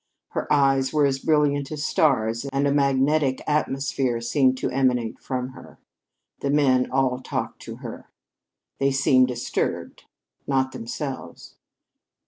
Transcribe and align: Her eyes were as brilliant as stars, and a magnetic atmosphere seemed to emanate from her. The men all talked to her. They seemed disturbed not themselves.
Her 0.29 0.51
eyes 0.51 0.91
were 0.91 1.05
as 1.05 1.19
brilliant 1.19 1.71
as 1.71 1.85
stars, 1.85 2.45
and 2.45 2.65
a 2.65 2.71
magnetic 2.71 3.39
atmosphere 3.45 4.19
seemed 4.19 4.57
to 4.57 4.71
emanate 4.71 5.19
from 5.19 5.49
her. 5.49 5.77
The 6.39 6.49
men 6.49 6.89
all 6.89 7.19
talked 7.19 7.61
to 7.65 7.75
her. 7.83 8.09
They 8.79 8.89
seemed 8.89 9.27
disturbed 9.27 10.05
not 10.47 10.71
themselves. 10.71 11.53